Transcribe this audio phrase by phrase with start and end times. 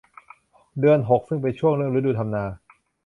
[0.79, 2.43] เดือนหกซึ่งเป็นช่วงเริ่มฤดูทำนา